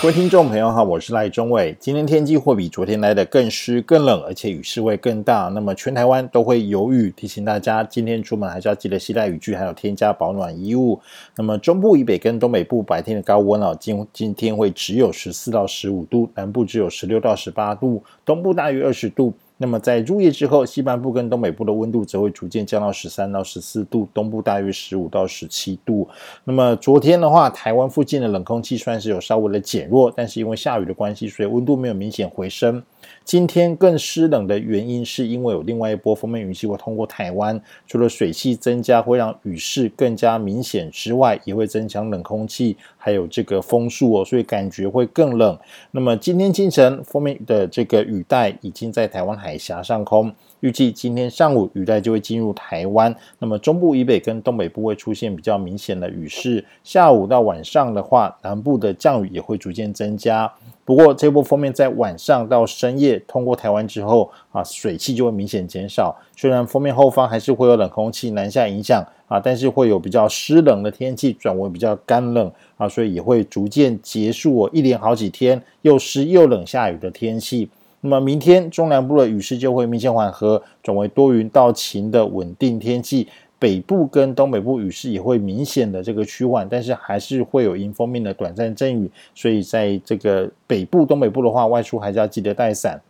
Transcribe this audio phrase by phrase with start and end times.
[0.00, 1.76] 各位听众朋友好，我是赖中伟。
[1.80, 5.50] 今天天气会比昨天来的更湿、更冷，而且雨势会更大。
[5.52, 11.00] 那么全台湾都会有雨，提醒大家今天出门还是要记得携带雨具，还有添加保暖衣物。
[11.36, 19.34] 那么中部以北跟东北部白天的高温哦，今今天会只有十四到十五度，南部只有十六到十八度，东部大约二十度。
[19.60, 26.08] 那么在入夜之后，西半部跟东北部的温度则会逐渐降到十三到十四度，东部大约十五到十七度。
[26.44, 32.82] 那么昨天的话，台湾附近的冷空气算是有稍微的减弱，但是因为下雨的关系，所以温度没有明显回升。
[33.24, 45.58] 今天更湿冷的原因，是因为有另外一波锋面云系会通过台湾，除了水汽增加会让雨势更加明显之外，也会增强冷空气，还有这个风速哦，所以感觉会更冷。
[45.90, 50.32] 那么今天清晨，锋面的这个雨带已经在台湾海峡上空。
[50.60, 56.64] 预计今天上午雨带就会进入台湾，那么中部以北跟东北部会出现比较明显的雨势。
[56.82, 60.52] 下午到晚上的话，南部的降雨也会逐渐增加。
[60.88, 66.16] 不过这波锋面在晚上到深夜通过台湾之后啊，水汽就会明显减少。
[66.34, 77.68] 虽然锋面后方还是会有冷空气南下影响啊，但是会有比较湿冷的天气转为比较干冷啊，所以也会逐渐结束我一连好几天又湿又冷下雨的天气。
[78.00, 83.28] 那么明天中南部的雨势就会明显缓和，转为多云到晴的稳定天气。
[83.58, 89.10] 北部跟东北部雨势也会明显的这个趋缓，但是还是会有迎风面的短暂阵雨。
[89.34, 93.00] 所以在这个北部、东北部的话，外出还是要记得带伞。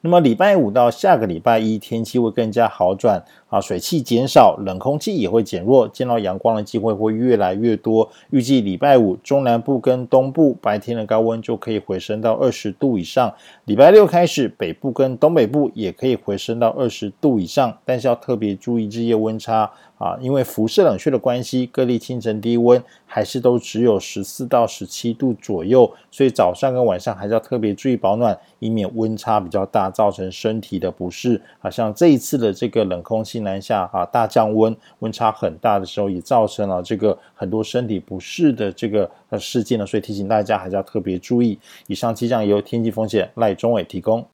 [0.00, 3.24] 那么礼拜五到下个礼拜一，天气会更加好转。
[3.48, 8.06] 啊，水汽减少，冷空气也会减弱，见到阳光的机会会越来越多。
[8.28, 13.34] 预计礼拜五中南部跟东部白天的高温就可以回升到二十度以上。
[13.64, 31.40] 礼拜六开始，北部跟东北部也可以回升到二十度以上，但是要特别注意日夜温差啊，因为辐射冷却的关系，各地清晨低温还是都只有十四到十七度左右，所以早上跟晚上还是要特别注意保暖，以免温差比较大造成身体的不适。
[31.60, 33.37] 啊，像这一次的这个冷空气。
[33.40, 41.58] 南下啊，大降温，温差很大的时候，也造成了这个很多身体不适的这个呃事件呢，所以提醒大家还是要特别注意。
[41.86, 44.26] 以上气象由天气风险赖中伟提供。